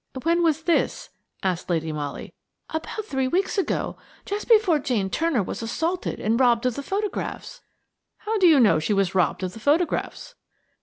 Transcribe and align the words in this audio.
"When 0.23 0.41
was 0.41 0.63
this?" 0.63 1.11
asked 1.43 1.69
Lady 1.69 1.91
Molly. 1.91 2.33
"About 2.71 3.05
three 3.05 3.27
weeks 3.27 3.59
ago–just 3.59 4.49
before 4.49 4.79
Jane 4.79 5.11
Turner 5.11 5.43
was 5.43 5.61
assaulted 5.61 6.19
and 6.19 6.39
robbed 6.39 6.65
of 6.65 6.73
the 6.73 6.81
photographs." 6.81 7.61
"How 8.17 8.39
do 8.39 8.47
you 8.47 8.59
know 8.59 8.79
she 8.79 8.93
was 8.93 9.13
robbed 9.13 9.43
of 9.43 9.53
the 9.53 9.59
photographs?" 9.59 10.33